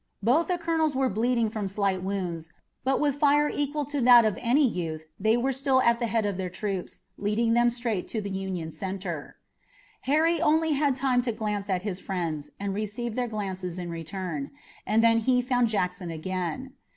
Both 0.23 0.47
the 0.47 0.57
colonels 0.57 0.95
were 0.95 1.09
bleeding 1.09 1.47
from 1.51 1.67
slight 1.67 2.01
wounds, 2.01 2.49
but 2.83 2.99
with 2.99 3.17
fire 3.17 3.49
equal 3.53 3.85
to 3.85 4.01
that 4.01 4.25
of 4.25 4.35
any 4.41 4.67
youth 4.67 5.05
they 5.19 5.37
were 5.37 5.51
still 5.51 5.79
at 5.79 5.99
the 5.99 6.07
head 6.07 6.25
of 6.25 6.37
their 6.37 6.49
troops, 6.49 7.03
leading 7.19 7.53
them 7.53 7.69
straight 7.69 8.07
toward 8.07 8.23
the 8.23 8.31
Union 8.31 8.71
center. 8.71 9.35
Harry 10.09 10.41
only 10.41 10.71
had 10.71 10.95
time 10.95 11.21
to 11.21 11.31
glance 11.31 11.69
at 11.69 11.83
his 11.83 11.99
friends 11.99 12.49
and 12.59 12.73
receive 12.73 13.13
their 13.13 13.27
glances 13.27 13.77
in 13.77 13.91
return, 13.91 14.49
and 14.87 15.03
then 15.03 15.19
he 15.19 15.39
found 15.39 15.67
Jackson 15.67 16.09
again. 16.09 16.73